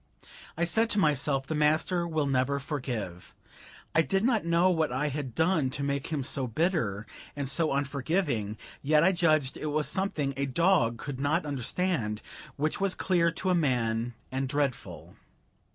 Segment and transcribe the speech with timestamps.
[0.57, 3.35] I said to myself, the master will never forgive.
[3.93, 7.71] I did not know what I had done to make him so bitter and so
[7.71, 12.95] unforgiving, yet I judged it was something a dog could not understand, but which was
[12.95, 15.17] clear to a man and dreadful.